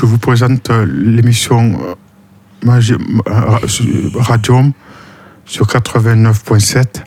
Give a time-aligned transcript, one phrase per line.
[0.00, 1.76] je vous présente euh, l'émission
[2.66, 4.72] euh, euh, sur Radium
[5.44, 7.02] sur 89.7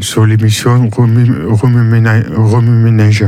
[0.00, 3.26] sur l'émission Remue Remue Ménage- Remue Ménage.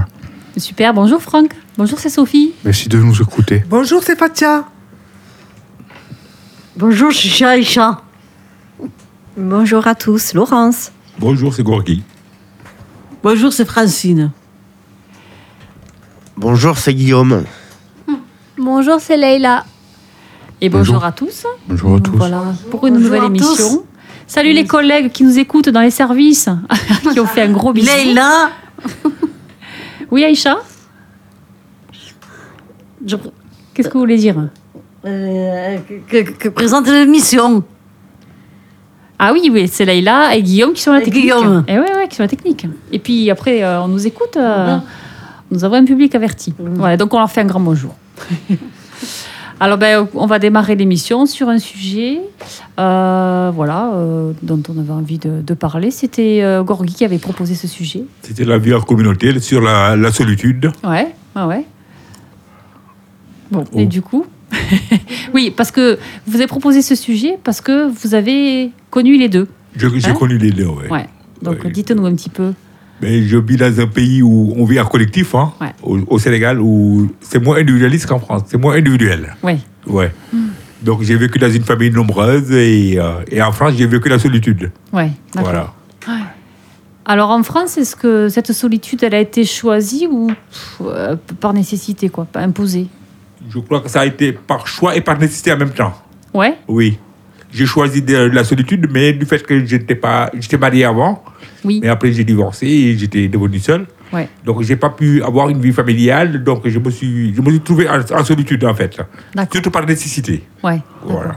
[0.57, 1.51] Super, bonjour Franck.
[1.77, 2.53] Bonjour, c'est Sophie.
[2.65, 3.63] Merci de nous écouter.
[3.69, 4.65] Bonjour, c'est Fatia.
[6.77, 8.01] Bonjour, je suis Aïcha.
[9.37, 10.93] Bonjour à tous, Laurence.
[11.19, 12.03] Bonjour, c'est Gorgui.
[13.23, 14.31] Bonjour, c'est Francine.
[16.39, 17.45] Bonjour, c'est Guillaume.
[18.65, 19.65] Bonjour, c'est Leïla.
[20.63, 21.05] Et bonjour, Bonjour.
[21.05, 21.47] à tous.
[21.69, 22.13] Bonjour à tous.
[22.17, 23.85] Voilà, pour une Bonjour nouvelle à émission.
[24.27, 26.49] Salut les collègues qui nous écoutent dans les services,
[27.13, 27.91] qui ont fait un gros bisou.
[27.95, 28.49] Leïla,
[30.11, 30.57] Oui, Aïcha
[33.07, 33.17] je,
[33.75, 34.37] Qu'est-ce que vous voulez dire?
[35.05, 35.77] Euh,
[36.09, 37.63] que, que- que présente l'émission.
[39.19, 41.25] Ah oui, oui, c'est Leïla et Guillaume qui sont à la Et technique.
[41.25, 41.65] Guillaume.
[41.69, 42.67] Et ouais, ouais, qui sont à la technique.
[42.93, 44.39] Et puis après, euh, on nous écoute.
[44.39, 44.83] euh, Mhm.
[45.51, 46.55] Nous avons un public averti.
[46.59, 47.95] Voilà, donc on leur fait un grand bonjour.
[49.61, 52.21] Alors, ben, on va démarrer l'émission sur un sujet
[52.81, 55.91] euh, voilà, euh, dont on avait envie de, de parler.
[55.93, 58.03] C'était euh, Gorgui qui avait proposé ce sujet.
[58.23, 60.73] C'était la vie en communauté sur la, la solitude.
[60.83, 61.65] Ouais, ouais, ouais.
[63.53, 63.87] Bon, et Oh.
[63.87, 64.27] du coup?
[65.35, 69.49] Oui, parce que vous avez proposé ce sujet parce que vous avez connu les deux.
[69.77, 70.89] J'ai Hein connu les deux, ouais.
[70.91, 71.07] Ouais.
[71.43, 71.71] Donc, Ouais.
[71.71, 72.53] dites-nous un petit peu.
[73.05, 75.73] Mais je vis dans un pays où on vit en collectif, hein, Ouais.
[75.83, 78.43] au, au Sénégal, où c'est moins individualiste qu'en France.
[78.47, 79.35] C'est moins individuel.
[79.43, 79.59] Ouais.
[79.87, 80.11] Ouais.
[80.83, 84.19] Donc j'ai vécu dans une famille nombreuse et, euh, et en France, j'ai vécu la
[84.19, 84.71] solitude.
[84.93, 85.13] D'accord.
[85.35, 85.75] Voilà.
[87.05, 91.53] Alors en France, est-ce que cette solitude, elle a été choisie ou pff, euh, par
[91.53, 92.87] nécessité, quoi, pas imposée?
[93.51, 95.93] Je crois que ça a été par choix et par nécessité en même temps.
[96.33, 96.99] Ouais, Oui.
[97.55, 101.23] J'ai choisi de, la solitude, mais du fait que j'étais pas, j'étais marié avant,
[101.65, 103.87] oui, mais après j'ai divorcé et j'étais devenu seul.
[104.13, 107.51] ouais, Donc j'ai pas pu avoir une vie familiale, donc je me suis, je me
[107.51, 109.01] suis trouvé en, en solitude en fait.
[109.53, 110.43] Surtout par nécessité.
[110.63, 110.81] Ouais.
[111.05, 111.37] Voilà.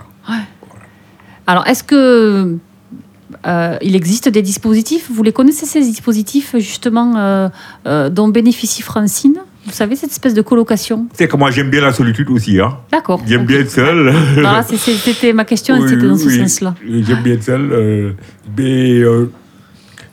[1.46, 2.58] Alors est-ce que
[3.46, 5.10] euh, il existe des dispositifs?
[5.12, 7.50] Vous les connaissez ces dispositifs justement euh,
[7.86, 9.38] euh, dont bénéficie Francine?
[9.68, 11.08] Vous savez cette espèce de colocation?
[11.14, 12.60] C'est que moi j'aime bien la solitude aussi.
[12.60, 12.78] Hein.
[12.92, 13.22] D'accord.
[13.28, 14.14] J'aime bien être seul.
[14.68, 16.40] C'est- c'était ma question, Oui, c'était dans ce oui.
[16.40, 16.74] sens-là.
[16.90, 17.70] J'aime bien être seul.
[17.74, 18.12] euh,
[18.58, 19.30] mais euh,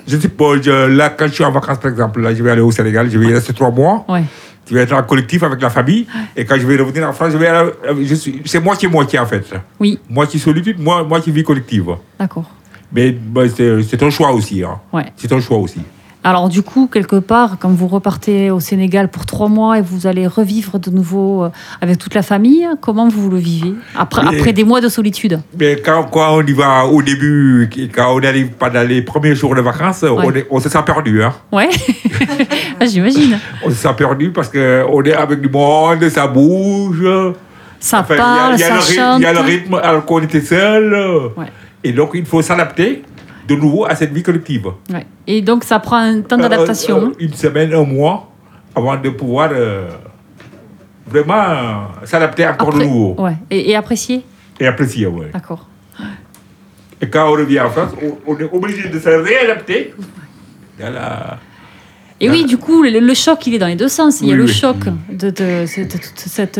[0.08, 2.50] je sais pas, je- là quand je suis en vacances par exemple, là je vais
[2.50, 4.04] aller au Sénégal, je vais y rester trois mois.
[4.08, 4.24] Ouais.
[4.68, 6.06] Je vais être en collectif avec la famille.
[6.36, 9.18] Et quand je vais revenir en France, je vais aller- euh, je suis- c'est moitié-moitié
[9.20, 9.44] en fait.
[9.78, 11.90] Oui, Moitié solitude, moi, moitié vie collective.
[12.18, 12.50] d'accord.
[12.92, 14.62] Mais bah, c'est c'est un choix aussi.
[14.64, 14.80] Hein.
[14.92, 15.06] Ouais.
[15.16, 15.80] C'est un choix aussi.
[16.26, 20.06] Alors du coup, quelque part, quand vous repartez au Sénégal pour trois mois et vous
[20.06, 21.50] allez revivre de nouveau euh,
[21.82, 25.38] avec toute la famille, comment vous le vivez après, Mais- après des mois de solitude?
[25.60, 29.54] Mais quand, quand on y va au début, quand on arrive pendant les premiers jours
[29.54, 31.22] de vacances, on, est- on se sent perdu.
[31.22, 31.34] Hein.
[31.52, 31.68] Ouais,
[32.80, 33.38] Ah, j'imagine.
[33.62, 37.04] On se sent perdu parce qu'on est avec du monde, ça bouge.
[37.78, 39.20] Ça Enfin, il y a- parle, il y, a ça le rythme- chante.
[39.20, 40.94] il y a le rythme alors qu'on était seul.
[41.36, 41.46] Ouais.
[41.86, 43.02] Et donc, il faut s'adapter
[43.48, 44.66] de nouveau à cette vie collective.
[44.92, 45.06] Ouais.
[45.26, 47.08] Et donc ça prend un temps Euh, d'adaptation.
[47.08, 48.30] euh, une semaine, un mois,
[48.74, 49.88] avant de pouvoir euh,
[51.06, 53.36] vraiment s'adapter encore de nouveau ouais.
[53.50, 54.24] et, et apprécier
[54.60, 55.06] et apprécier.
[55.06, 55.30] Ouais.
[55.32, 55.68] D'accord.
[57.00, 59.92] Et quand on revient en France, on, on est obligé de se réadapter.
[60.78, 61.38] la-
[62.20, 64.20] Et oui, du coup, le, le choc, il est dans les deux sens.
[64.20, 64.52] Il y a Oui, le oui.
[64.52, 64.76] choc
[65.10, 66.58] de, de- cette- toute cette,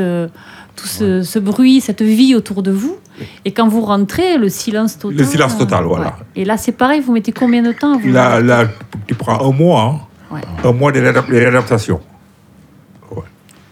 [0.77, 2.97] tout ce, ce bruit, cette vie autour de vous.
[3.45, 5.19] Et quand vous rentrez, le silence total.
[5.19, 6.07] Le silence total, euh, voilà.
[6.07, 6.13] ouais.
[6.43, 8.67] Et là, c'est pareil, vous mettez combien de temps vous Là, là,
[9.07, 10.01] tu prends un mois, hein,
[10.35, 10.41] Ouais.
[10.65, 12.01] un mois de de réadaptation.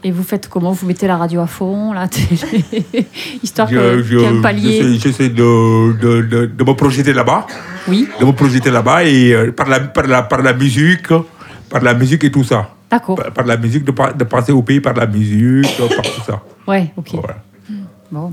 [0.04, 0.72] Et vous faites comment?
[0.72, 1.92] Vous mettez la radio à fond,
[3.42, 4.82] histoire Je- que- je- qu'il y ait un palier.
[4.82, 7.46] j'essaie- J'essaie de, de, de, de me projeter là-bas,
[7.88, 11.06] Oui, de me projeter là-bas et euh, par, la, par, la, par la musique,
[11.70, 12.70] par la musique et tout ça.
[12.92, 13.16] D'accord.
[13.16, 16.20] Par, par la musique, de, pa- de penser au pays par la musique, par tout
[16.24, 16.40] ça.
[16.68, 17.08] Ouais, ok.
[17.14, 17.38] Voilà.
[18.12, 18.32] Bon.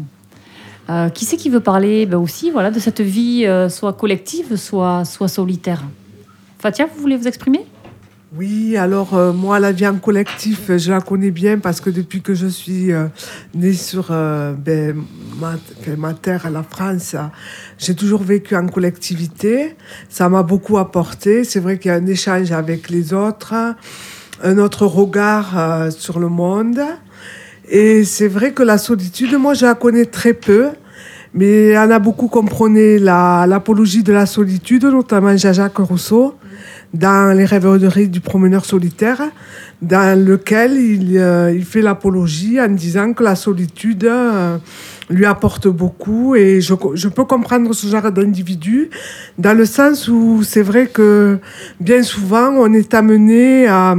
[0.90, 2.06] Euh, qui c'est qui veut parler?
[2.06, 5.84] Ben aussi voilà, de cette vie euh, soit collective, soit, soit solitaire
[6.60, 7.66] Fatia, vous voulez vous exprimer?
[8.38, 12.22] Oui, alors euh, moi, la vie en collectif, je la connais bien parce que depuis
[12.22, 13.08] que je suis euh,
[13.56, 14.96] née sur euh, ben,
[15.40, 15.54] ma,
[15.98, 17.16] ma terre, la France,
[17.80, 19.76] j'ai toujours vécu en collectivité.
[20.10, 21.44] Ça m'a beaucoup apporté.
[21.44, 23.56] C'est vrai qu'il y a un échange avec les autres,
[24.44, 26.80] un autre regard euh, sur le monde.
[27.70, 30.70] Et c'est vrai que la solitude, moi, je la connais très peu.
[31.34, 36.34] Mais il y en a beaucoup comprenaient la- l'apologie de la solitude, notamment Jean-Jacques Rousseau,
[36.92, 39.22] dans Les rêveries du promeneur solitaire,
[39.80, 44.58] dans lequel il, euh, il fait l'apologie en disant que la solitude euh,
[45.12, 46.34] lui apporte beaucoup.
[46.34, 48.90] Et je, je peux comprendre ce genre d'individu,
[49.38, 51.38] dans le sens où c'est vrai que
[51.80, 53.96] bien souvent, on est amené à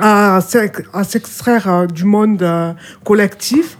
[0.00, 2.72] à, s'ex- à s'extraire euh, du monde euh,
[3.04, 3.76] collectif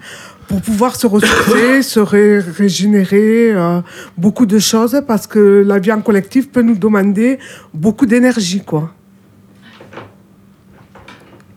[0.49, 3.81] pour pouvoir se ressourcer, se ré- régénérer, euh,
[4.17, 7.39] beaucoup de choses, parce que la vie en collectif peut nous demander
[7.75, 8.91] beaucoup d'énergie, quoi.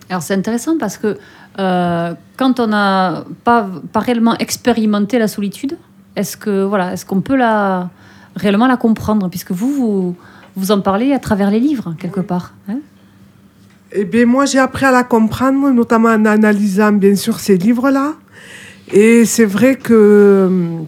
[0.10, 1.18] Alors c'est intéressant parce que
[1.60, 5.78] euh, quand on n'a pas, pas réellement expérimenté la solitude,
[6.18, 7.90] est-ce que voilà, est-ce qu'on peut la
[8.36, 9.30] réellement la comprendre?
[9.30, 10.16] Puisque vous vous,
[10.57, 12.54] vous en parlez à travers les livres quelque part.
[12.69, 12.80] hein?
[13.94, 18.14] Eh bien, moi, j'ai appris à la comprendre, notamment en analysant, bien sûr, ces livres-là.
[18.94, 20.88] Et c'est vrai que hum,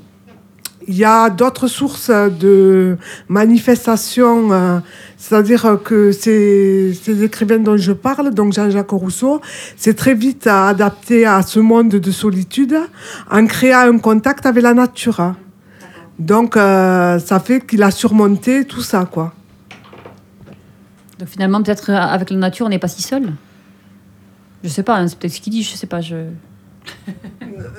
[0.87, 2.97] il y a d'autres sources de
[3.27, 4.79] manifestations, euh,
[5.17, 9.41] c'est-à-dire que ces, ces écrivains dont je parle, donc Jean-Jacques Rousseau,
[9.77, 12.77] c'est très vite adapté à ce monde de solitude
[13.29, 15.35] en créant un contact avec la nature.
[16.19, 19.33] Donc, euh, ça fait qu'il a surmonté tout ça, quoi.
[21.23, 23.31] Donc finalement peut-être euh, avec la nature on n'est pas si seul.
[24.61, 26.01] Je sais pas, hein, c'est peut-être ce qu'il dit, je sais pas.
[26.01, 26.15] Je...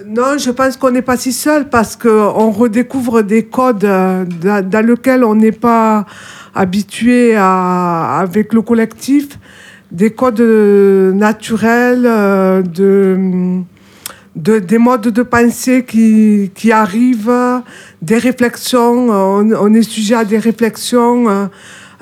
[0.06, 4.86] Non, je pense qu'on n'est pas si seul parce qu'on redécouvre des codes euh, dans,
[4.86, 6.06] lesquels on n'est pas
[6.54, 9.38] habitué à, avec le collectif,
[9.92, 13.60] des codes euh, naturels, euh, de,
[14.36, 17.60] de- des modes de pensée qui, qui arrivent,
[18.00, 21.46] des réflexions, on, est sujet à des réflexions euh,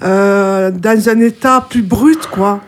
[0.03, 2.61] euh, dans un état plus brut, quoi.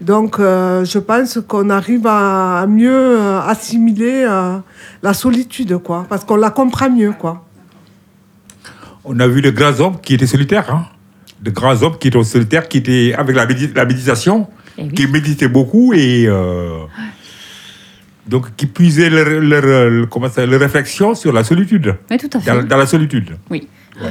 [0.00, 4.58] Donc, euh, je pense qu'on arrive à, à mieux euh, assimiler euh,
[5.02, 7.44] la solitude, quoi, parce qu'on la comprend mieux, quoi.
[9.04, 10.70] On a vu de grands hommes qui étaient solitaires.
[10.72, 10.86] Hein?
[11.40, 14.92] De grands hommes qui étaient solitaires, qui étaient avec la, médi- la méditation, Eh oui.
[14.92, 16.80] qui méditaient beaucoup et euh,
[18.26, 22.40] donc qui puisaient leur, leur, comment ça, leur réflexion sur la solitude, Oui, tout à
[22.40, 22.50] fait.
[22.50, 23.36] dans, dans la solitude.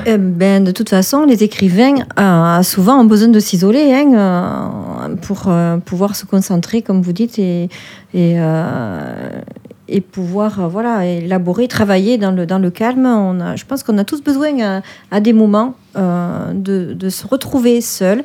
[0.05, 5.15] Eh ben, de toute façon, les écrivains euh, souvent ont besoin de s'isoler hein, euh,
[5.15, 7.69] pour euh, pouvoir se concentrer, comme vous dites, et,
[8.13, 9.39] et, euh,
[9.87, 13.05] et pouvoir voilà, élaborer, travailler dans le, dans le calme.
[13.05, 14.81] On a, je pense qu'on a tous besoin à,
[15.11, 18.23] à des moments de, de se retrouver seul.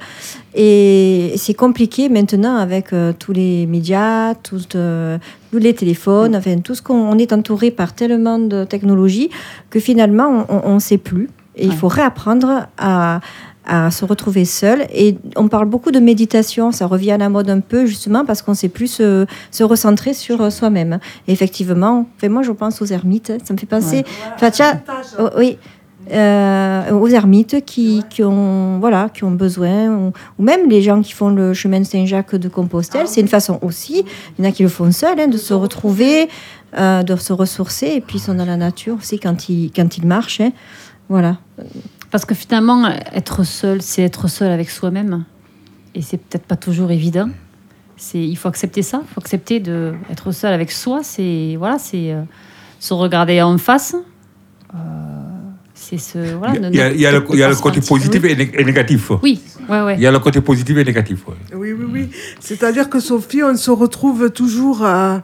[0.54, 4.68] Et c'est compliqué maintenant avec tous les médias, tous,
[5.54, 9.30] les téléphones, enfin tout ce qu'on on est entouré par tellement de technologies
[9.70, 11.30] que finalement on ne sait plus.
[11.56, 13.20] Et il faut réapprendre à,
[13.66, 14.86] à se retrouver seul.
[14.92, 18.42] Et on parle beaucoup de méditation, ça revient à la mode un peu justement parce
[18.42, 20.98] qu'on ne sait plus se, se recentrer sur soi-même.
[21.28, 24.04] Effectivement, enfin, moi je pense aux ermites, ça me fait penser.
[24.34, 24.80] Enfin, tiens,
[25.18, 25.58] oh, oui.
[26.10, 31.00] euh, aux ermites qui, qui ont voilà qui ont besoin ou, ou même les gens
[31.00, 34.04] qui font le chemin de Saint-Jacques de Compostelle c'est une façon aussi
[34.36, 36.28] il y en a qui le font seuls hein, de se retrouver
[36.76, 39.96] euh, de se ressourcer et puis ils sont dans la nature aussi quand ils quand
[39.96, 40.50] ils marchent hein.
[41.12, 41.36] Voilà
[42.10, 45.24] Parce que finalement, être seul, c'est être seul avec soi-même.
[45.94, 47.28] Et c'est peut-être pas toujours évident.
[47.98, 49.02] C'est, il faut accepter ça.
[49.02, 51.00] Il faut accepter de être seul avec soi.
[51.02, 52.22] C'est voilà, c'est euh,
[52.80, 53.94] se regarder en face.
[54.74, 54.78] Euh,
[55.74, 56.54] c'est ce voilà.
[56.70, 58.50] Il y a, il y a le, il y a le côté positif et, né-
[58.60, 59.10] et négatif.
[59.22, 59.94] Oui, ouais, ouais.
[59.96, 61.26] Il y a le côté positif et négatif.
[61.28, 61.34] ouais.
[61.54, 62.10] Oui, oui, oui.
[62.40, 65.18] C'est-à-dire que Sophie, on se retrouve toujours, euh,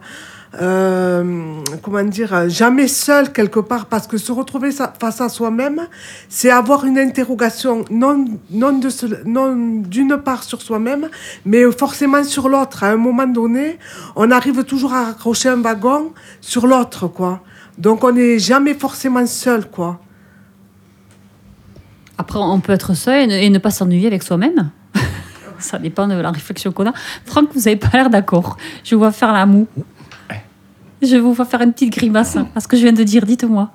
[0.59, 5.87] euh, comment dire, jamais seul quelque part, parce que se retrouver face à soi-même,
[6.27, 8.89] c'est avoir une interrogation non, non, de
[9.25, 11.09] non d'une part sur soi-même,
[11.45, 12.83] mais forcément sur l'autre.
[12.83, 13.77] À un moment donné,
[14.15, 17.41] on arrive toujours à raccrocher un wagon sur l'autre, quoi.
[17.77, 19.99] Donc on n'est jamais forcément seul, quoi.
[22.17, 24.71] Après, on peut être seul et ne, pas s'ennuyer avec soi-même.
[25.59, 26.93] Ça dépend de la réflexion qu'on a.
[27.25, 28.57] Franck, vous n'avez pas l'air d'accord.
[28.83, 29.67] Je vois faire la moue.
[31.01, 33.25] Je vous vois faire une petite grimace à ce que je viens de dire.
[33.25, 33.71] Dites-moi.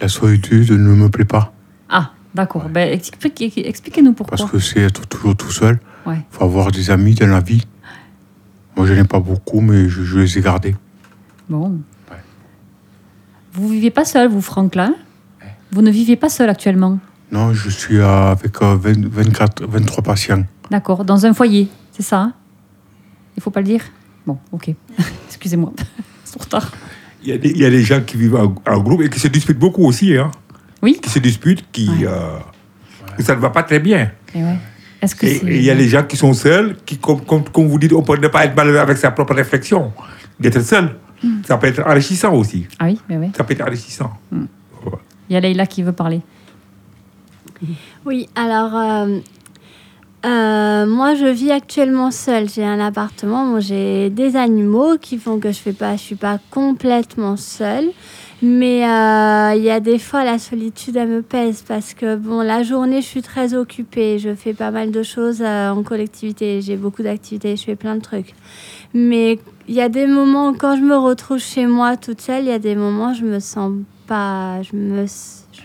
[0.00, 1.52] La solitude ne me plaît pas.
[1.88, 2.68] Ah, d'accord.
[2.68, 4.38] Ben, expliquez- Expliquez-nous pourquoi.
[4.38, 5.78] Parce que c'est être toujours tout seul.
[6.06, 6.16] Ouais.
[6.16, 7.62] Il faut avoir des amis dans la vie.
[8.76, 10.74] Moi, je n'ai pas beaucoup, mais je, je les ai gardés.
[11.48, 11.80] Bon.
[13.52, 14.44] Vous vivez pas seul, vous,
[14.76, 14.94] hein
[15.72, 16.98] Vous ne vivez pas seul actuellement?
[17.32, 20.44] Non, je suis euh, avec euh, 20 24, 23 patients.
[20.70, 21.04] D'accord.
[21.04, 22.20] Dans un foyer, c'est ça?
[22.20, 22.32] Hein
[23.36, 23.82] Il faut pas le dire?
[24.26, 24.70] Bon, ok.
[25.28, 25.72] Excusez-moi.
[26.30, 26.70] C'est trop tard.
[27.22, 29.10] Il y, a des, il y a des gens qui vivent en, en groupe et
[29.10, 30.16] qui se disputent beaucoup aussi.
[30.16, 30.30] Hein,
[30.82, 32.06] Oui qui se disputent, qui, Ouais.
[32.06, 32.38] euh,
[33.18, 34.10] ça ne va pas très bien.
[34.34, 34.56] Et ouais.
[35.02, 35.46] Est-ce que Et c'est...
[35.46, 37.92] et il y a des gens qui sont seuls, qui, comme, comme, comme vous dites,
[37.92, 39.92] on peut ne pas être malheureux avec sa propre réflexion.
[40.38, 41.42] D'être seul, Hmm.
[41.46, 42.66] ça peut être enrichissant aussi.
[42.78, 43.30] Ah oui, mais oui.
[43.36, 44.10] Ça peut être enrichissant.
[44.32, 46.22] Il y a Leïla qui veut parler.
[48.06, 49.18] Oui, alors, euh,
[50.26, 52.48] Euh, moi, je vis actuellement seule.
[52.48, 53.58] J'ai un appartement.
[53.60, 57.90] J'ai des animaux qui font que je je suis pas complètement seule.
[58.42, 62.40] Mais euh, il y a des fois, la solitude, elle me pèse parce que, bon,
[62.40, 64.18] la journée, je suis très occupée.
[64.18, 66.60] Je fais pas mal de choses euh, en collectivité.
[66.62, 67.56] J'ai beaucoup d'activités.
[67.56, 68.34] Je fais plein de trucs.
[68.94, 72.48] Mais il y a des moments, quand je me retrouve chez moi toute seule, il
[72.48, 73.72] y a des moments, je me sens
[74.06, 74.60] pas.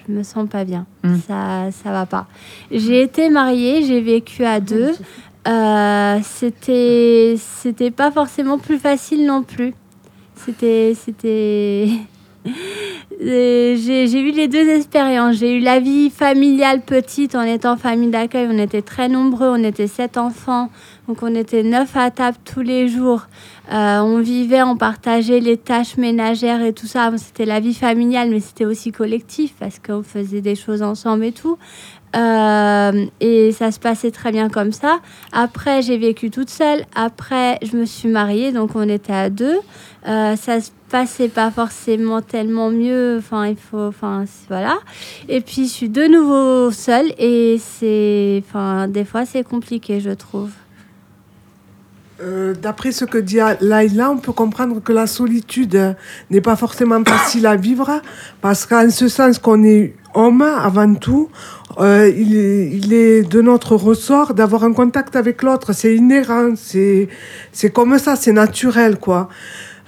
[0.08, 0.86] Je me sens pas bien.
[1.04, 1.16] Mm.
[1.28, 2.28] Ça, ça va pas.
[2.72, 4.94] J'ai été mariée, j'ai vécu à deux.
[5.48, 9.74] Euh, c'était, c'était pas forcément plus facile non plus.
[10.36, 11.90] C'était, c'était.
[13.22, 15.38] Euh, J'ai eu les deux expériences.
[15.38, 18.48] J'ai eu la vie familiale petite en étant famille d'accueil.
[18.52, 20.70] On était très nombreux, on était sept enfants.
[21.08, 23.28] Donc on était neuf à table tous les jours.
[23.72, 27.12] Euh, on vivait, on partageait les tâches ménagères et tout ça.
[27.18, 31.32] C'était la vie familiale, mais c'était aussi collectif parce qu'on faisait des choses ensemble et
[31.32, 31.58] tout.
[32.16, 35.00] Euh, et ça se passait très bien comme ça.
[35.32, 36.86] Après, j'ai vécu toute seule.
[36.96, 39.60] Après, je me suis mariée, donc on était à deux.
[40.08, 43.18] Euh, ça se passait pas forcément tellement mieux.
[43.20, 44.78] Enfin, il faut, enfin, voilà.
[45.28, 50.12] Et puis, je suis de nouveau seule et c'est, enfin, des fois, c'est compliqué, je
[50.12, 50.52] trouve.
[52.22, 55.98] Euh, D'après ce que dit Laïla, on peut comprendre que la solitude
[56.30, 58.02] n'est pas forcément facile à vivre,
[58.40, 61.30] parce qu'en ce sens qu'on est homme avant tout,
[61.80, 65.74] euh, il, est, de notre ressort d'avoir un contact avec l'autre.
[65.74, 67.10] C'est inhérent, c'est
[67.52, 69.30] c'est comme ça, c'est naturel, quoi.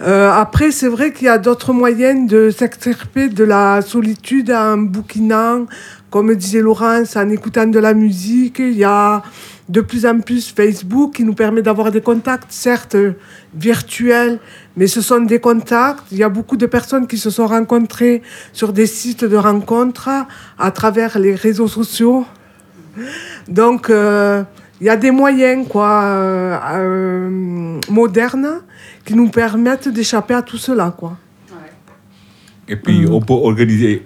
[0.01, 4.77] Euh, après, c'est vrai qu'il y a d'autres moyens de s'extirper de la solitude en
[4.77, 5.65] bouquinant,
[6.11, 8.59] comme disait Laurence, en écoutant de la musique.
[8.59, 9.23] Il y a
[9.69, 13.13] de plus en plus Facebook qui nous permet d'avoir des contacts, certes euh,
[13.53, 14.39] virtuels,
[14.77, 16.03] mais ce sont des contacts.
[16.11, 18.21] Il y a beaucoup de personnes qui se sont rencontrées
[18.53, 20.09] sur des sites de rencontres
[20.57, 22.25] à travers les réseaux sociaux.
[23.47, 24.43] Donc, euh,
[24.79, 28.61] il y a des moyens quoi, euh, euh, modernes
[29.05, 30.93] qui nous permettent d'échapper à tout cela.
[30.95, 31.17] Quoi.
[32.67, 34.05] Et puis, on peut organiser.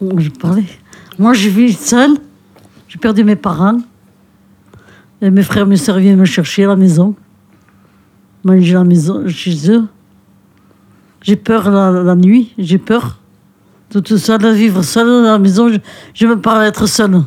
[0.00, 0.64] Je parlais.
[1.18, 2.16] Moi, je vis seule.
[2.96, 3.76] J'ai perdu mes parents.
[5.20, 7.14] Et mes frères et mes sœurs viennent me chercher à la maison.
[8.42, 9.84] Manger à la maison, chez eux.
[11.20, 13.18] J'ai peur la, la nuit, j'ai peur.
[13.90, 15.76] De tout ça, de vivre seule à la maison, je,
[16.14, 17.20] je veux pas être seule.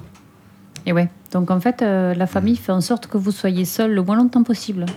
[0.88, 1.08] Et ouais.
[1.32, 4.16] Donc en fait, euh, la famille fait en sorte que vous soyez seul le moins
[4.16, 4.88] longtemps possible.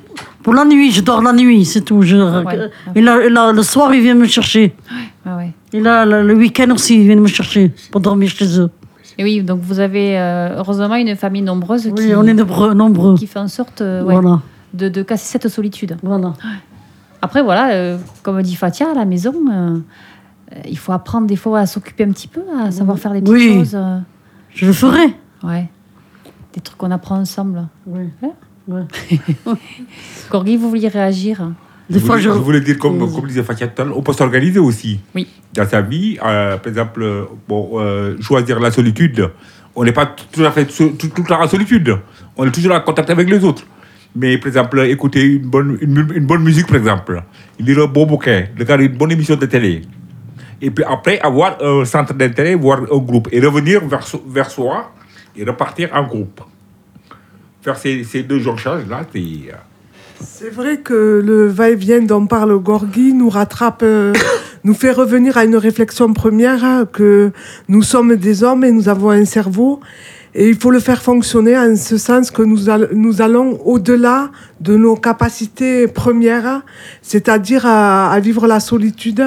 [0.42, 2.00] Pour la nuit, je dors la nuit, c'est tout.
[2.00, 2.70] Je, Ouais.
[2.94, 4.74] et là, et là, le soir, ils viennent me chercher.
[5.26, 5.52] Ah ouais.
[5.74, 8.70] Et là, le, le week-end aussi, ils viennent me chercher pour dormir chez eux.
[9.18, 12.74] Et oui, donc vous avez euh, heureusement une famille nombreuse Oui, qui, on est nombreux.
[12.74, 13.14] nombreux.
[13.16, 14.40] qui fait en sorte euh, ouais, Voilà.
[14.74, 15.96] de, de casser cette solitude.
[16.02, 16.32] voilà.
[17.20, 19.32] Après, voilà, euh, comme dit Fatia, à la maison,
[20.68, 23.34] il faut apprendre des fois à s'occuper un petit peu, à savoir faire des petites
[23.34, 23.54] Oui.
[23.54, 23.78] choses.
[24.54, 25.14] Je le ferai.
[25.44, 25.68] ouais.
[26.54, 27.66] Des trucs qu'on apprend ensemble.
[27.86, 28.08] Oui.
[28.22, 28.30] Hein
[28.68, 28.82] Ouais.
[30.30, 31.50] Corgi, vous vouliez réagir
[31.92, 32.28] Des fois, voulais- je.
[32.30, 35.00] voulais dire, comme, comme disait Fatia tout à l'heure, on peut s'organiser aussi.
[35.14, 35.28] Oui.
[35.54, 39.30] Dans sa vie, euh, par exemple, euh, bon, euh, choisir la solitude.
[39.74, 41.98] On n'est pas tout à fait tout, en solitude.
[42.36, 43.64] On est toujours en contact avec les autres.
[44.14, 47.22] Mais par exemple, écouter une bonne, une, bonne musique, par exemple.
[47.58, 48.46] Lire un bon bouquin.
[48.58, 49.82] Regarder une bonne émission de télé.
[50.60, 53.28] Et puis après, avoir un centre d'intérêt, voir un groupe.
[53.32, 54.92] Et revenir vers, vers soi
[55.34, 56.42] et repartir en groupe.
[57.62, 59.20] Faire ces, ces deux jonchages-là, c'est...
[60.24, 64.12] C'est vrai que le va-et-vient dont parle Gorgui nous rattrape, euh,
[64.64, 67.32] nous fait revenir à une réflexion première hein, que
[67.68, 69.80] nous sommes des hommes et nous avons un cerveau.
[70.34, 74.30] Et il faut le faire fonctionner en ce sens que nous, all- nous allons au-delà
[74.60, 76.62] de nos capacités premières,
[77.02, 79.22] c'est-à-dire à, vivre la solitude.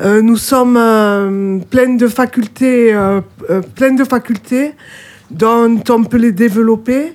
[0.00, 4.72] Euh, nous sommes euh, pleins de facultés, euh, euh, pleines de facultés
[5.30, 7.12] dont on peut les développer.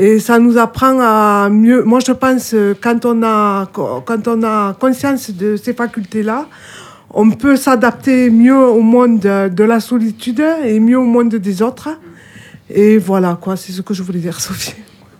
[0.00, 1.82] Et ça nous apprend à mieux.
[1.82, 6.46] Moi, je pense quand on a quand on a conscience de ces facultés-là,
[7.10, 11.88] on peut s'adapter mieux au monde de, la solitude et mieux au monde des autres.
[12.70, 14.74] Et voilà quoi, c'est ce que je voulais dire, Sophie.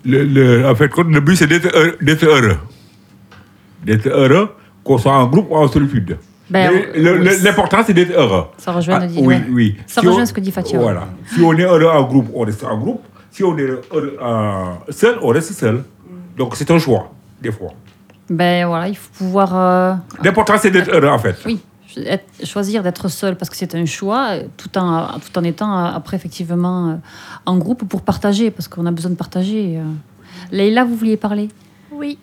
[0.05, 1.75] Le, le- en fait, le but, c'est d'être
[2.25, 2.57] heureux.
[3.85, 4.49] D'être heureux,
[4.83, 6.17] qu'on soit en groupe ou en solitude.
[6.49, 6.71] Ben,
[7.43, 8.45] L'important, c'est d'être heureux.
[8.57, 9.75] Ça rejoint Ah, Oui, oui.
[9.87, 10.79] Ça Si rejoint on- ce que dit Fatia.
[10.79, 11.07] Voilà.
[11.33, 13.01] Si on est heureux en groupe, on reste en groupe.
[13.31, 15.83] Si on est euh, seul, on reste seul.
[16.37, 17.71] Donc, c'est un choix, des fois.
[18.29, 19.93] Ben voilà, il faut pouvoir euh,
[20.23, 21.35] L'important, c'est d'être heureux, en fait.
[21.45, 21.59] oui,
[22.05, 25.91] être- choisir d'être seul parce que c'est un choix, tout en, tout en étant euh,
[25.95, 26.93] après effectivement euh,
[27.45, 29.79] en groupe pour partager, parce qu'on a besoin de partager.
[30.51, 31.49] Leïla, vous vouliez parler?
[31.91, 32.17] Oui.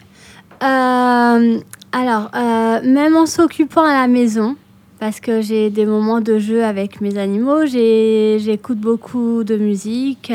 [0.62, 1.58] Euh,
[1.92, 4.56] alors, euh, même en s'occupant à la maison,
[5.00, 10.32] parce que j'ai des moments de jeu avec mes animaux, j'écoute beaucoup de musique.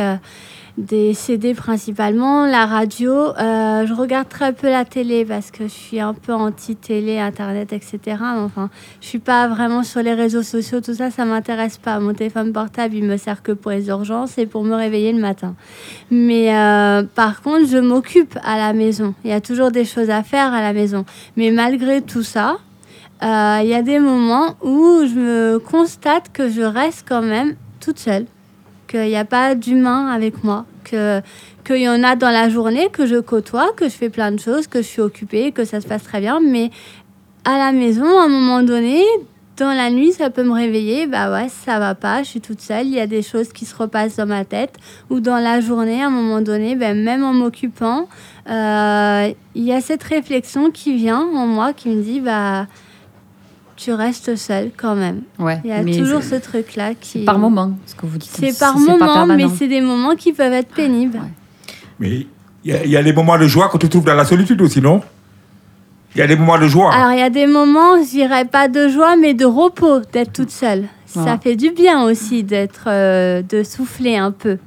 [0.81, 3.11] Des CD principalement, la radio.
[3.11, 7.71] Euh, je regarde très peu la télé parce que je suis un peu anti-télé, internet,
[7.71, 7.99] etc.
[8.07, 8.69] Mais Enfin,
[8.99, 11.99] je suis pas vraiment sur les réseaux sociaux, tout ça, ça m'intéresse pas.
[11.99, 15.19] Mon téléphone portable, il me sert que pour les urgences et pour me réveiller le
[15.21, 15.55] matin.
[16.09, 19.13] Mais euh, par contre, je m'occupe à la maison.
[19.23, 21.05] Il y a toujours des choses à faire à la maison.
[21.37, 22.57] Mais malgré tout ça,
[23.21, 27.55] euh, il y a des moments où je me constate que je reste quand même
[27.79, 28.25] toute seule
[28.91, 31.21] qu'il n'y a pas d'humain avec moi, que
[31.65, 34.39] qu'il y en a dans la journée que je côtoie, que je fais plein de
[34.39, 36.71] choses, que je suis occupée, que ça se passe très bien, mais
[37.45, 39.03] à la maison, à un moment donné,
[39.57, 42.61] dans la nuit, ça peut me réveiller, bah ouais, ça va pas, je suis toute
[42.61, 44.75] seule, il y a des choses qui se repassent dans ma tête,
[45.09, 48.07] ou dans la journée, à un moment donné, ben, même en m'occupant,
[48.49, 52.67] euh, il y a cette réflexion qui vient en moi, qui me dit, bah
[53.83, 55.21] tu restes seule quand même.
[55.39, 57.25] Ouais, Il y a toujours ce truc-là qui...
[57.25, 58.31] par moment, ce que vous dites.
[58.31, 61.17] C'est par moment, mais c'est des moments qui peuvent être pénibles.
[61.17, 61.33] Ouais.
[61.99, 62.27] Mais
[62.63, 64.81] il y, y a les moments de joie que tu trouves dans la solitude aussi,
[64.81, 65.01] non?
[66.13, 66.93] Il y a des moments de joie.
[66.93, 70.33] Alors, il y a des moments, je dirais pas de joie, mais de repos, d'être
[70.33, 70.85] toute seule.
[71.05, 74.57] Ça fait du bien aussi d'être, euh, de souffler un peu.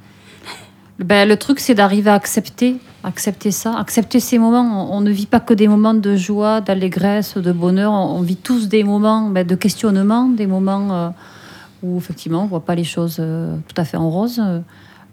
[0.99, 4.89] Ben, le truc, c'est d'arriver à accepter, accepter ça, accepter ces moments.
[4.91, 7.91] On, on ne vit pas que des moments de joie, d'allégresse, de bonheur.
[7.91, 11.09] On, on vit tous des moments ben, de questionnement, des moments euh,
[11.83, 14.41] où effectivement on voit pas les choses euh, tout à fait en rose.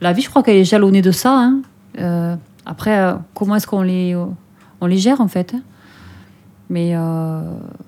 [0.01, 1.39] La vie, je crois qu'elle est jalonnée de ça.
[1.39, 1.61] hein.
[1.99, 2.35] Euh,
[2.67, 4.17] après, comment est-ce qu'on les,
[4.81, 5.61] on les gère en fait hein
[6.71, 6.95] Mais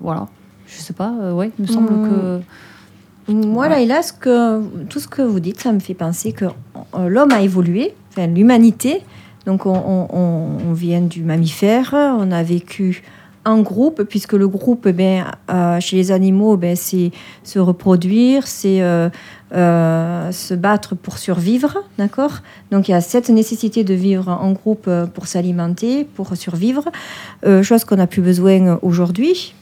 [0.01, 0.27] voilà,
[0.67, 1.11] je sais pas.
[1.33, 2.41] ouais, il me semble que
[3.33, 3.69] Moi, Ouais.
[3.69, 6.45] Laïla, ce que, tout ce que vous dites, ça me fait penser que
[6.97, 9.01] l'homme a évolué, enfin, l'humanité.
[9.45, 13.03] Donc, on, vient du mammifère, on a vécu
[13.45, 15.25] en groupe, puisque le groupe, ben,
[15.79, 17.11] chez les animaux, ben, c'est
[17.43, 19.09] se reproduire, c'est euh,
[19.53, 22.39] euh, se battre pour survivre, d'accord?
[22.71, 26.85] Donc, il y a cette nécessité de vivre en groupe pour s'alimenter, pour survivre,
[27.61, 29.53] chose qu'on n'a plus besoin aujourd'hui.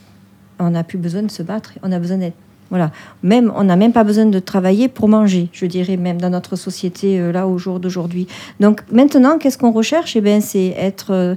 [0.58, 2.36] On n'a plus besoin de se battre, on a besoin d'être
[2.70, 2.90] voilà.
[3.22, 6.56] Même, on n'a même pas besoin de travailler pour manger, je dirais, même dans notre
[6.56, 8.26] société, euh, là, au jour d'aujourd'hui.
[8.60, 10.16] Donc, maintenant, qu'est-ce qu'on recherche?
[10.16, 11.34] Eh bien, c'est être, euh,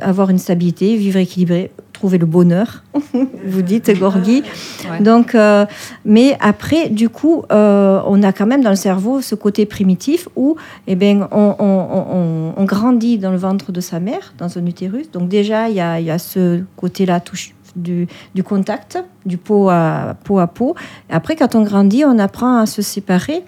[0.00, 2.84] avoir une stabilité, vivre équilibré, trouver le bonheur,
[3.46, 4.42] vous dites, Gorgui.
[4.90, 5.00] Ouais.
[5.00, 5.64] Donc, euh,
[6.04, 10.56] mais après, du coup, on a quand même dans le cerveau ce côté primitif où
[10.86, 14.66] eh ben, on, on- on- on grandit dans le ventre de sa mère, dans un
[14.66, 15.10] utérus.
[15.10, 18.08] Donc déjà, il y a, il y a ce côté-là touche- du,
[18.44, 20.38] contact, du peau à peau.
[20.38, 20.74] À peau.
[21.10, 23.44] Après, quand on grandit, on apprend à se séparer.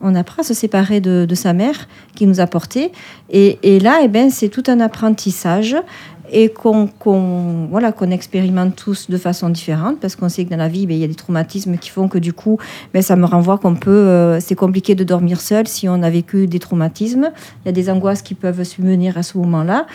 [0.00, 2.92] On apprend à se séparer de, de sa mère qui nous a portés.
[3.30, 5.76] Et, et là, eh ben, c'est tout un apprentissage
[6.30, 6.88] et qu'on
[7.70, 11.00] voilà, expérimente tous de façon différente parce qu'on sait que dans la vie, ben, il
[11.00, 12.58] y a des traumatismes qui font que du coup,
[12.92, 16.10] ben, ça me renvoie qu'on peut, euh, c'est compliqué de dormir seul si on a
[16.10, 17.30] vécu des traumatismes.
[17.64, 19.86] Il y a des angoisses qui peuvent subvenir à ce moment-là.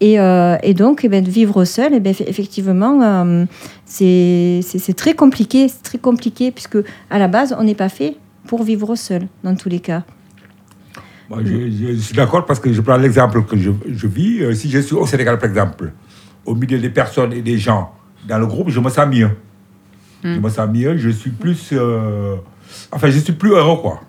[0.00, 3.44] Et, euh, et donc, eh ben, vivre seul, eh ben, eff- effectivement, euh,
[3.84, 6.78] c'est très compliqué, c'est très compliqué puisque
[7.10, 10.04] à la base, on n'est pas fait pour vivre seul dans tous les cas.
[11.28, 14.42] Moi, je, je- je suis d'accord parce que je prends l'exemple que je, je vis.
[14.42, 15.92] Euh, si je suis au Sénégal, par exemple,
[16.46, 17.92] au milieu des personnes et des gens
[18.26, 19.30] dans le groupe, je me sens mieux.
[20.34, 21.70] Je me sens mieux, je suis plus.
[21.72, 22.36] euh,
[22.90, 24.00] enfin, je suis plus heureux, quoi.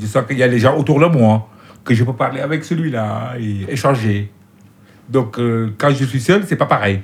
[0.00, 1.48] Je sens qu'il y a des gens autour de moi,
[1.84, 4.30] que je peux parler avec celui-là et échanger.
[5.08, 7.00] Donc, euh, quand je suis seul, c'est pas pareil.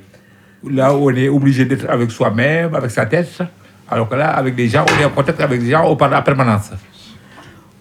[0.71, 3.39] Là où on est obligé d'être avec soi-même, avec sa tête,
[3.91, 6.15] alors que là, avec des gens, on est en contact avec des gens, on parle
[6.15, 6.71] en permanence.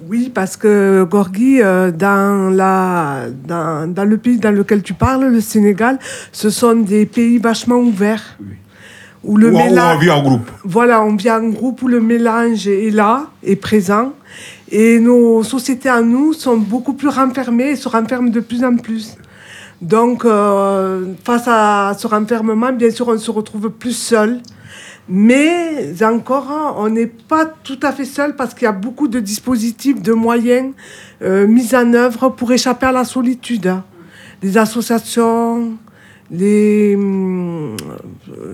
[0.10, 5.26] Oui, parce que Gorgui, euh, dans, la, dans, dans le pays dans lequel tu parles,
[5.26, 6.00] le Sénégal,
[6.32, 8.38] ce sont des pays vachement ouverts.
[9.24, 10.50] Où le ou mélange- on vit en groupe.
[10.64, 14.14] Voilà, on vient en groupe où le mélange est là, est présent.
[14.72, 18.76] Et nos sociétés à nous sont beaucoup plus renfermées et se renferment de plus en
[18.78, 19.16] plus.
[19.82, 24.40] Donc, euh, face à ce renfermement, bien sûr, on se retrouve plus seul.
[25.10, 29.20] Mais encore, on n'est pas tout à fait seul parce qu'il y a beaucoup de
[29.20, 30.74] dispositifs, de moyens
[31.22, 33.74] euh, mis en œuvre pour échapper à la solitude.
[34.42, 35.74] Les associations,
[36.30, 36.96] les...
[36.96, 37.76] hum,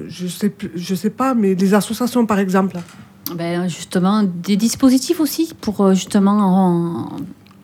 [0.08, 2.78] je sais, je sais pas, mais les associations, par exemple.
[3.36, 7.10] Ben, justement, des dispositifs aussi pour euh, justement en,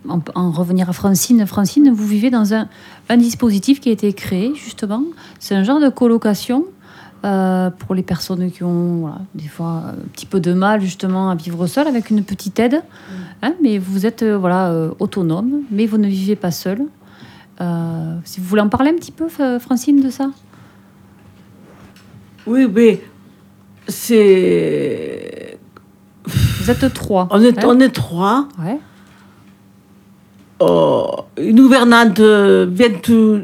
[0.10, 1.46] en- en revenir à Francine.
[1.48, 2.68] Francine, vous vivez dans un,
[3.10, 5.04] un dispositif qui a été créé justement.
[5.40, 6.66] C'est un genre de colocation
[7.26, 11.30] euh, pour les personnes qui ont voilà, des fois un petit peu de mal justement
[11.30, 12.82] à vivre seul avec une petite aide.
[13.42, 16.84] Hein, mais vous êtes euh, voilà, euh, autonome, mais vous ne vivez pas seul.
[18.26, 20.30] Si vous voulez en parler un petit peu, Francine, de ça?
[22.46, 23.02] Oui, mais
[23.88, 25.58] c'est.
[26.26, 27.28] Vous êtes trois.
[27.32, 27.68] On est, hein?
[27.68, 28.48] on est trois.
[28.60, 28.80] Ouais.
[30.62, 31.02] euh,
[31.38, 33.42] une gouvernante vient tout-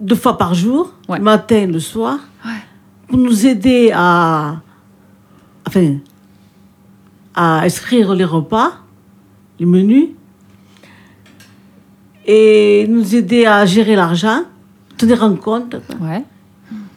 [0.00, 1.18] deux fois par jour, Ouais.
[1.18, 2.52] le matin et le soir, Ouais.
[3.08, 4.56] Pour nous aider à,
[5.66, 5.96] enfin,
[7.34, 8.72] à inscrire les repas,
[9.58, 10.08] les menus,
[12.26, 14.42] et nous aider à gérer l'argent,
[14.96, 15.76] tenir en compte.
[16.00, 16.24] Ouais.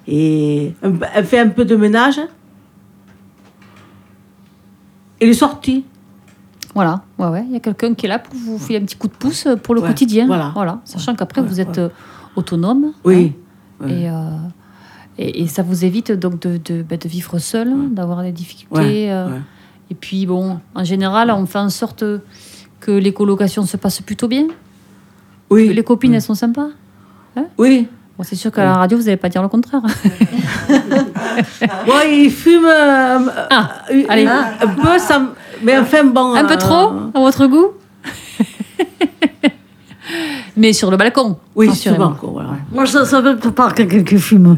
[0.08, 0.74] Et
[1.14, 2.20] elle fait un peu de ménage.
[5.22, 5.86] Et les sorties.
[6.74, 7.44] Voilà, ouais, ouais.
[7.48, 9.48] Il y a quelqu'un qui est là pour vous faire un petit coup de pouce
[9.64, 10.26] pour le Ouais, quotidien.
[10.28, 10.80] voilà.
[10.86, 11.90] Sachant qu'après, Ouais, vous êtes euh,
[12.36, 12.94] autonome.
[13.04, 13.34] Oui.
[13.82, 14.14] hein, et, euh,
[15.22, 18.76] et, et ça vous évite donc de, de, bah, de vivre seul, d'avoir des difficultés.
[18.80, 19.42] Ouais, euh, ouais.
[19.92, 22.04] Et puis, bon, en général, on fait en sorte
[22.80, 24.48] que les colocations se passent plutôt bien.
[25.50, 25.68] Oui.
[25.68, 26.70] Que les copines, elles sont sympas.
[27.58, 27.88] Oui.
[28.18, 29.82] Bon, c'est sûr qu'à la radio, vous n'allez pas dire le contraire.
[31.88, 34.28] Ouais, il fume euh, Ah, euh, allez.
[34.28, 35.22] un peu, ça,
[35.64, 36.34] mais enfin bon.
[36.36, 37.68] Un peu trop, à votre goût
[40.58, 41.38] Mais sur le balcon.
[41.56, 42.14] Oui, souvent.
[42.14, 42.50] quoi, voilà.
[42.72, 44.58] Moi, ça ne me plaît pas quelqu'un qui fume.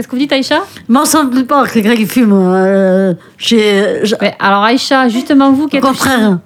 [0.00, 0.60] Qu'est-ce que vous dites, Aïcha?
[0.88, 2.32] Moi, ça ne me plaît pas quelqu'un qui fume.
[2.32, 4.00] euh, chez...
[4.06, 5.84] je- Mais Alors, Aïcha, justement, vous qui Au êtes.
[5.84, 6.38] contraire.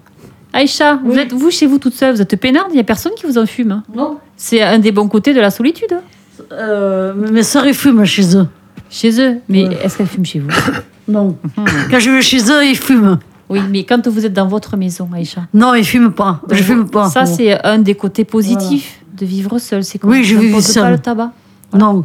[0.52, 3.12] Aïcha, vous, êtes, vous, chez vous, toute seule, vous êtes peinarde, il n'y a personne
[3.16, 3.70] qui vous en fume.
[3.70, 3.84] hein?
[3.94, 4.18] Non.
[4.36, 6.00] C'est un des bons côtés de la solitude, hein,
[6.50, 8.48] Euh, mes soeurs, ils fument chez eux.
[8.90, 9.36] chez eux.
[9.48, 9.78] Mais Ouais.
[9.84, 10.48] est-ce qu'elles fument chez vous?
[11.06, 11.36] Non.
[11.92, 13.20] Quand je vais chez eux, ils fument.
[13.48, 15.42] Oui, mais quand vous êtes dans votre maison, Aïcha?
[15.54, 16.40] Non, ils fument pas.
[16.50, 17.08] Je fume pas.
[17.08, 19.84] Ça, c'est un des côtés positifs de vivre seul.
[19.84, 20.82] C'est Oui, je vis seule.
[20.82, 21.30] pas le tabac.
[21.72, 22.04] Non.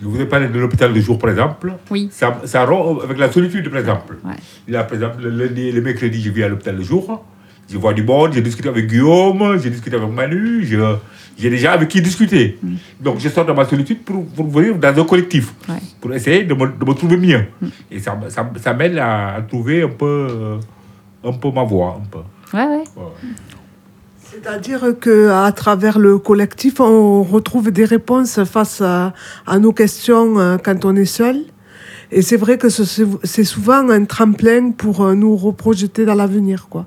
[0.00, 1.72] Je vous ai parlé de l'hôpital de jour, par exemple.
[1.90, 2.08] Oui.
[2.12, 4.16] Ça, ça rompt avec la solitude, par exemple.
[4.24, 4.34] Ouais.
[4.68, 7.24] Là, par exemple, le lundi et le mercredi, je viens à l'hôpital de jour.
[7.70, 11.88] Je vois du monde, j'ai discuté avec Guillaume, j'ai discuté avec Manu, j'ai déjà avec
[11.88, 12.58] qui discuter.
[12.98, 15.74] Donc, je sors de ma solitude pour, pour venir dans un collectif, Ouais.
[16.00, 17.44] pour essayer de me, de me trouver mieux.
[17.90, 20.56] Et ça, ça, m'aide à, à trouver un peu, euh,
[21.24, 22.00] un peu ma voie.
[22.02, 22.56] Un peu.
[22.56, 22.84] Ouais, ouais.
[22.96, 23.12] Ouais.
[24.52, 29.12] C'est-à-dire qu'à travers le collectif, on retrouve des réponses face à,
[29.46, 31.42] à nos questions euh, quand on est seul.
[32.10, 36.68] Et c'est vrai que ce- c'est souvent un tremplin pour euh, nous reprojeter dans l'avenir.
[36.70, 36.86] quoi.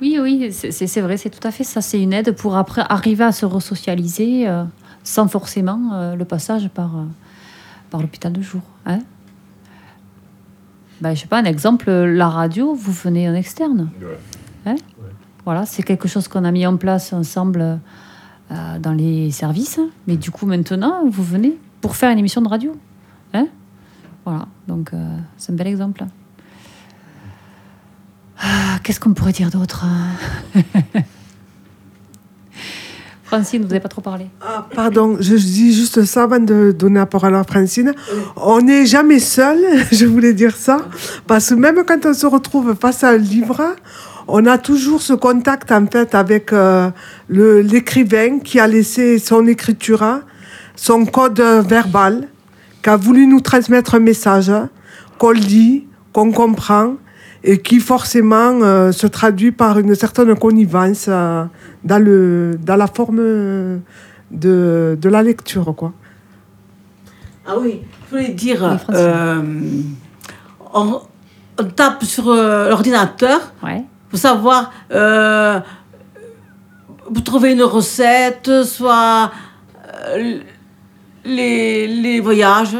[0.00, 1.80] Oui, oui, c'est vrai, c'est tout à fait ça.
[1.80, 4.64] C'est une aide pour après arriver à se resocialiser euh,
[5.04, 7.04] sans forcément euh, le passage par, euh,
[7.90, 8.62] par l'hôpital de jour.
[8.86, 8.98] Hein
[11.00, 13.88] ben, je sais pas, un exemple, la radio, vous venez en externe?
[15.44, 17.78] Voilà, c'est quelque chose qu'on a mis en place ensemble
[18.50, 19.80] euh, dans les services.
[20.06, 22.76] Mais du coup, maintenant, vous venez pour faire une émission de radio.
[23.32, 23.46] Hein?
[24.24, 26.04] Voilà, donc euh, c'est un bel exemple.
[28.38, 29.84] Ah, Qu'est-ce qu'on pourrait dire d'autre?
[33.24, 34.26] Francine, vous n'avez pas trop parlé.
[34.40, 37.94] Ah, pardon, je dis juste ça avant de donner la parole à Francine.
[38.34, 39.58] On n'est jamais seul,
[39.92, 40.78] je voulais dire ça,
[41.28, 43.76] parce que même quand on se retrouve face à un livre,
[44.32, 46.90] on a toujours ce contact en fait avec euh,
[47.28, 50.04] l'écrivain qui a laissé son écriture,
[50.76, 52.28] son code verbal,
[52.82, 54.52] qui a voulu nous transmettre un message
[55.18, 56.94] qu'on lit, qu'on comprend
[57.42, 61.44] et qui forcément euh, se traduit par une certaine connivence euh,
[61.84, 63.80] dans, le, dans la forme
[64.30, 65.74] de, de la lecture.
[65.76, 65.92] Quoi.
[67.46, 69.42] Ah oui, je voulais dire, Oui, euh,
[70.74, 71.00] on,
[71.58, 73.84] on tape sur euh, l'ordinateur Ouais.
[74.10, 75.60] Pour savoir, euh,
[77.14, 79.30] pour trouver une recette, soit
[80.08, 80.40] euh,
[81.24, 82.76] les, les voyages,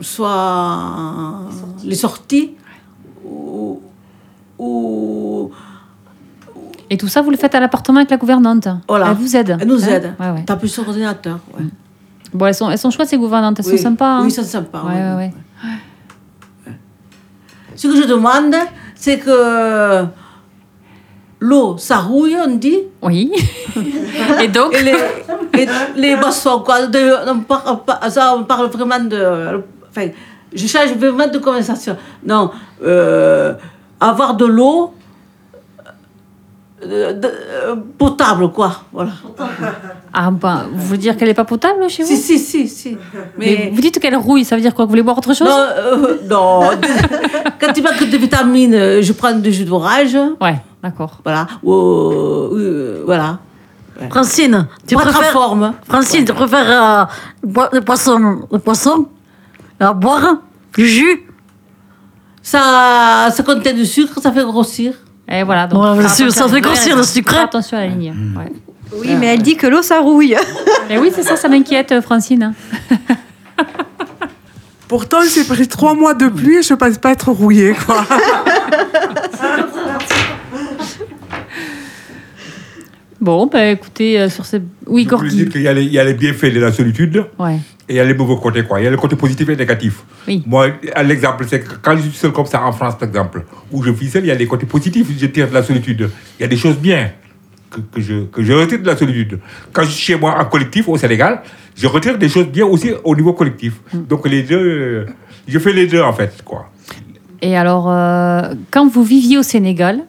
[0.00, 1.42] soit
[1.84, 2.54] les sorties,
[3.24, 3.80] ou,
[4.58, 5.50] ou
[6.90, 8.68] Et tout ça, vous le faites à l'appartement avec la gouvernante.
[8.88, 9.08] Voilà.
[9.10, 9.56] Elle vous aide.
[9.60, 10.14] elle nous Hein aide.
[10.18, 10.44] Ouais, ouais.
[10.44, 11.38] Taper sur l'ordinateur.
[11.58, 11.66] ouais.
[12.34, 13.58] Bon, elles sont, elles sont chouettes, ces gouvernantes.
[13.60, 13.76] Elles Oui.
[13.78, 14.06] sont sympas.
[14.18, 14.22] hein.
[14.24, 14.82] Oui, c'est sympa.
[14.82, 15.32] Ouais, ouais, ouais.
[17.74, 18.54] Ce que je demande,
[18.94, 20.04] c'est que
[21.40, 22.78] l'eau, ça rouille, on dit.
[23.02, 23.32] Oui.
[24.42, 24.74] Et donc?
[24.74, 26.86] Et les, et les boissons, quoi.
[26.86, 29.62] De, on parle, pas- ça, on parle vraiment de.
[29.90, 30.08] Enfin,
[30.52, 31.96] je change vraiment de conversation.
[32.24, 32.50] Non,
[32.84, 33.54] euh,
[34.00, 34.92] avoir de l'eau
[36.84, 38.82] euh, de- euh, potable, quoi.
[38.92, 39.10] Voilà.
[40.12, 42.08] Ah, bah, vous voulez dire qu'elle n'est pas potable chez vous?
[42.08, 42.96] Si, si, si, si.
[43.38, 43.70] Mais Mais.
[43.74, 45.48] vous dites qu'elle rouille, ça veut dire quoi vous voulez boire autre chose?
[45.48, 46.60] Non, euh, non.
[47.60, 50.16] Quand il manque de vitamines, euh, je prends du jus d'orage.
[50.40, 51.18] Ouais, d'accord.
[51.24, 51.46] Voilà.
[51.62, 52.50] Ou,
[53.04, 53.38] voilà.
[54.10, 55.74] Francine, tu en préfères, forme.
[55.88, 57.08] Francine, tu préfères
[57.42, 59.06] le poisson, le poisson?
[59.80, 60.36] À boire
[60.76, 61.24] du jus?
[62.42, 64.92] Ça, ça contient du sucre, ça fait grossir.
[65.30, 65.66] Et voilà.
[65.66, 67.32] Donc, Ouais, faire sûr, ça fait grossir le sucre.
[67.32, 68.14] Faire attention à la ligne.
[68.36, 68.50] Ouais.
[69.00, 70.34] Oui, mais elle dit que l'eau, ça rouille.
[70.88, 72.54] Et oui, c'est ça, ça m'inquiète, Francine.
[74.88, 77.74] Pourtant, j'ai pris trois mois de pluie et je ne pense pas être rouillée.
[77.84, 78.02] Quoi.
[83.20, 84.62] Bon, ben écoutez, euh, sur ces.
[84.86, 85.48] Oui, Gorky.
[85.48, 87.58] qu'il y, a les- il y a les bienfaits de la solitude Ouais.
[87.88, 88.62] Et il y a les mauvais côtés.
[88.64, 88.80] Quoi.
[88.80, 90.02] Il y a le côté positif et négatif.
[90.26, 90.42] Oui.
[90.46, 90.68] Moi,
[91.04, 93.90] l'exemple, c'est que quand je suis seul comme ça en France, par exemple, où je
[93.90, 96.10] vis seul, il y a des côtés positifs je tire de la solitude.
[96.38, 97.10] Il y a des choses bien
[97.70, 99.38] que, que je, que je retire de la solitude.
[99.72, 101.42] Quand je suis chez moi en collectif au Sénégal,
[101.76, 103.74] je retire des choses bien aussi au niveau collectif.
[103.92, 104.02] Mm.
[104.06, 105.06] Donc les deux, euh,
[105.46, 106.42] je fais les deux en fait.
[106.44, 106.70] Quoi.
[107.40, 110.00] Et alors, euh, quand vous viviez au Sénégal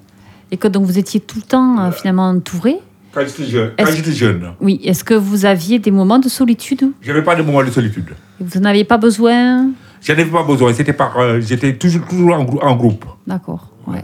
[0.51, 2.79] et que donc vous étiez tout le temps euh, finalement entouré,
[3.19, 6.91] Quand j'étais jeune, quand j'étais jeune, oui, est-ce que vous aviez des moments de solitude?
[7.01, 8.09] Je n'avais pas de moment de solitude.
[8.39, 9.69] Vous n'aviez pas besoin?
[10.01, 10.73] J'en avais pas besoin.
[10.73, 13.05] C'était par, euh, j'étais toujours, toujours en, grou- en groupe.
[13.27, 14.03] D'accord, ouais.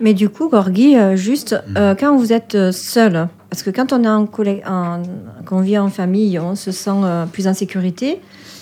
[0.00, 4.02] Mais du coup, Gorgui, euh, juste euh, quand vous êtes seul, parce que quand on
[4.04, 5.02] est en, collè- en
[5.44, 8.20] quand on vit en famille, on se sent euh, plus en sécurité.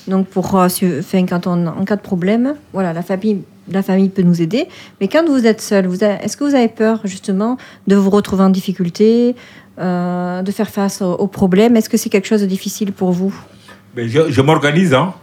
[0.08, 0.66] Donc pour, euh,
[0.98, 4.66] enfin, quand on en cas de problème, voilà, la famille, la famille peut nous aider.
[5.00, 8.10] Mais quand vous êtes seul, vous avez- est-ce que vous avez peur justement de vous
[8.10, 9.36] retrouver en difficulté,
[9.78, 13.12] euh, de faire face aux, aux problèmes Est-ce que c'est quelque chose de difficile pour
[13.12, 13.34] vous?
[13.96, 15.14] Mais je, je m'organise, hein.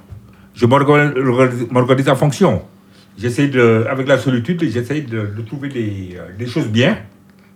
[0.55, 2.61] Je m'organise en fonction.
[3.17, 6.97] J'essaie de, avec la solitude, j'essaie de, de trouver des, euh, des choses bien,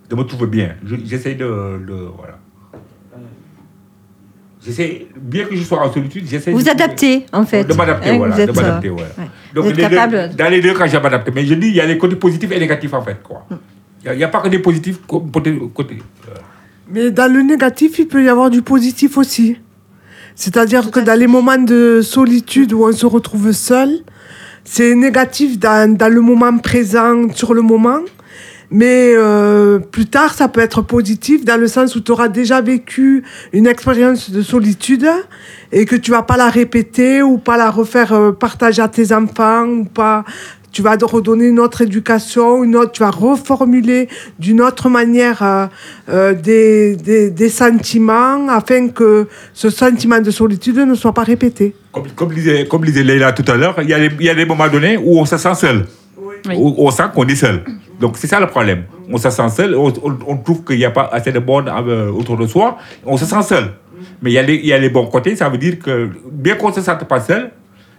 [0.08, 0.74] de me trouver bien.
[0.84, 1.44] Je- J'essaie de,
[1.86, 2.38] de- voilà.
[4.64, 7.64] J'essaie, bien que je sois en solitude, j'essaie Vous de trouver- en fait.
[7.64, 8.34] De m'adapter, hein, voilà.
[8.34, 9.02] vous êtes, de m'adapter, euh, ouais.
[9.18, 9.24] ouais.
[9.54, 11.30] Donc, Vous êtes les deux- capable dans les deux cas, je m'adapte.
[11.34, 13.46] Mais je dis, il y a les côtés positifs et négatifs, en fait, quoi.
[14.04, 15.58] Il n'y a, pas que des positifs côté.
[15.74, 16.34] côté euh,
[16.90, 19.58] Mais dans le négatif, il peut y avoir du positif aussi.
[20.34, 24.00] C'est-à-dire que dans les moments de solitude où on se retrouve seul,
[24.64, 28.00] c'est négatif dans, dans le moment présent, sur le moment.
[28.70, 32.60] Mais euh, plus tard, ça peut être positif dans le sens où tu auras déjà
[32.60, 35.08] vécu une expérience de solitude
[35.72, 39.12] et que tu vas pas la répéter ou pas la refaire euh, partager à tes
[39.12, 40.24] enfants ou pas.
[40.70, 45.66] Tu vas redonner une autre éducation, une autre, tu vas reformuler d'une autre manière euh,
[46.10, 51.74] euh, des, des, des sentiments afin que ce sentiment de solitude ne soit pas répété.
[51.92, 54.28] Comme, comme, disait, comme disait Leïla tout à l'heure, il y, a des- il y
[54.30, 55.86] a des moments donnés où on se sent seul.
[56.20, 56.54] Oui.
[56.56, 57.64] Où on sent qu'on est seul.
[57.98, 58.84] Donc c'est ça le problème.
[59.10, 61.68] On se sent seul, on, on- on trouve qu'il n'y a pas assez de monde
[61.68, 62.76] euh, autour de soi,
[63.06, 63.72] on se sent seul.
[64.22, 66.08] Mais il y, a les, il y a les bons côtés, ça veut dire que
[66.30, 67.50] bien qu'on ne se sente pas seul,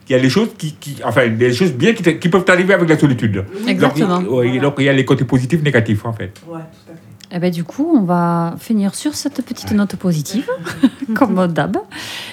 [0.09, 2.89] il y a des choses qui, qui- enfin, des choses bien qui, peuvent arriver avec
[2.89, 3.45] la solitude.
[3.67, 4.19] Exactement.
[4.21, 6.33] Donc, il- oui, donc il y a les côtés positifs, négatifs en fait.
[7.31, 10.47] Eh ben, du coup, on va finir sur cette petite note positive,
[11.15, 11.77] comme d'hab.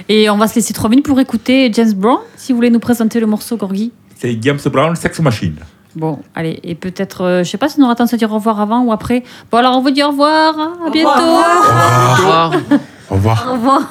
[0.08, 2.78] Et on va se laisser trois minutes pour écouter James Brown, si vous voulez nous
[2.80, 3.92] présenter le morceau Gorgie.
[4.16, 5.56] C'est James Brown, Sex Machine.
[5.94, 8.16] Bon, allez, et peut-être, euh, je sais pas si on aura le temps de se
[8.16, 9.22] dire au revoir avant ou après.
[9.50, 10.54] Bon, alors on vous dit au revoir,
[10.86, 11.10] à bientôt.
[13.08, 13.48] Au revoir.
[13.48, 13.90] Au revoir.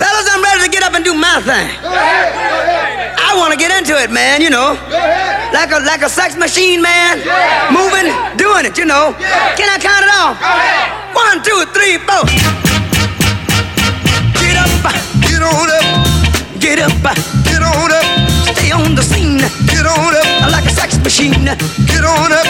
[0.00, 1.68] Fellas, I'm ready to get up and do my thing.
[1.84, 4.72] I want to get into it, man, you know.
[5.52, 7.20] Like a like a sex machine, man.
[7.68, 8.08] Moving,
[8.40, 9.12] doing it, you know.
[9.60, 10.40] Can I count it off?
[11.12, 12.24] One, two, three, four.
[14.40, 14.72] Get up,
[15.28, 15.86] get on up.
[16.58, 16.96] Get up,
[17.44, 18.06] get on up.
[18.56, 19.38] Stay on the scene.
[19.68, 20.50] Get on up.
[20.50, 21.44] Like a sex machine.
[21.44, 22.48] Get on up.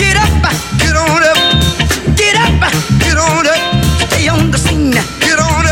[0.00, 0.40] Get up,
[0.80, 1.38] get on up.
[2.16, 2.56] Get up,
[2.96, 3.60] get on up.
[4.08, 4.90] Stay on the scene.
[5.20, 5.71] Get on up.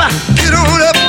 [0.00, 0.99] Get up, get on up.